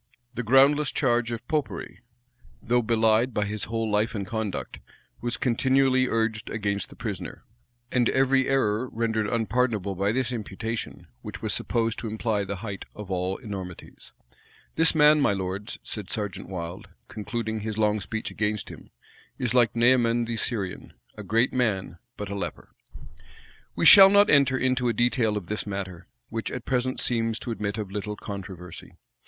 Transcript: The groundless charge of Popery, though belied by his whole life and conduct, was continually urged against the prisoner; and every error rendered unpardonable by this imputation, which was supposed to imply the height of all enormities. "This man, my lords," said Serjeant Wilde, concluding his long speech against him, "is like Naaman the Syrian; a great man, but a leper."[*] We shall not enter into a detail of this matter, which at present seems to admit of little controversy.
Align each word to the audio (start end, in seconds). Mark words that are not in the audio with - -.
The 0.33 0.41
groundless 0.41 0.91
charge 0.91 1.31
of 1.31 1.47
Popery, 1.47 1.99
though 2.59 2.81
belied 2.81 3.35
by 3.35 3.45
his 3.45 3.65
whole 3.65 3.87
life 3.87 4.15
and 4.15 4.25
conduct, 4.25 4.79
was 5.21 5.37
continually 5.37 6.07
urged 6.07 6.49
against 6.49 6.89
the 6.89 6.95
prisoner; 6.95 7.43
and 7.91 8.09
every 8.09 8.49
error 8.49 8.89
rendered 8.91 9.27
unpardonable 9.27 9.93
by 9.93 10.11
this 10.11 10.31
imputation, 10.31 11.05
which 11.21 11.43
was 11.43 11.53
supposed 11.53 11.99
to 11.99 12.07
imply 12.07 12.43
the 12.43 12.55
height 12.65 12.85
of 12.95 13.11
all 13.11 13.37
enormities. 13.37 14.13
"This 14.73 14.95
man, 14.95 15.21
my 15.21 15.33
lords," 15.33 15.77
said 15.83 16.09
Serjeant 16.09 16.49
Wilde, 16.49 16.89
concluding 17.07 17.59
his 17.59 17.77
long 17.77 18.01
speech 18.01 18.31
against 18.31 18.69
him, 18.69 18.89
"is 19.37 19.53
like 19.53 19.75
Naaman 19.75 20.25
the 20.25 20.37
Syrian; 20.37 20.93
a 21.15 21.21
great 21.23 21.53
man, 21.53 21.99
but 22.17 22.31
a 22.31 22.33
leper."[*] 22.33 22.73
We 23.75 23.85
shall 23.85 24.09
not 24.09 24.31
enter 24.31 24.57
into 24.57 24.89
a 24.89 24.93
detail 24.93 25.37
of 25.37 25.45
this 25.45 25.67
matter, 25.67 26.07
which 26.29 26.49
at 26.49 26.65
present 26.65 26.99
seems 26.99 27.37
to 27.37 27.51
admit 27.51 27.77
of 27.77 27.91
little 27.91 28.15
controversy. 28.15 28.95